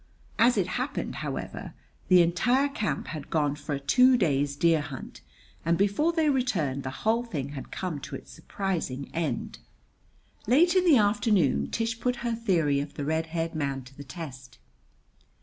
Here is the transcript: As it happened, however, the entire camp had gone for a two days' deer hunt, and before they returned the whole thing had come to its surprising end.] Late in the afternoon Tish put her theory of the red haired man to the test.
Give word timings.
As 0.39 0.57
it 0.57 0.65
happened, 0.81 1.17
however, 1.17 1.75
the 2.07 2.23
entire 2.23 2.69
camp 2.69 3.09
had 3.09 3.29
gone 3.29 3.53
for 3.55 3.75
a 3.75 3.79
two 3.79 4.17
days' 4.17 4.55
deer 4.55 4.81
hunt, 4.81 5.21
and 5.63 5.77
before 5.77 6.11
they 6.11 6.27
returned 6.27 6.81
the 6.81 6.89
whole 7.05 7.21
thing 7.23 7.49
had 7.49 7.69
come 7.71 7.99
to 7.99 8.15
its 8.15 8.31
surprising 8.31 9.11
end.] 9.13 9.59
Late 10.47 10.73
in 10.73 10.85
the 10.85 10.97
afternoon 10.97 11.69
Tish 11.69 11.99
put 11.99 12.15
her 12.25 12.33
theory 12.33 12.79
of 12.79 12.95
the 12.95 13.05
red 13.05 13.27
haired 13.27 13.53
man 13.53 13.83
to 13.83 13.95
the 13.95 14.03
test. 14.03 14.57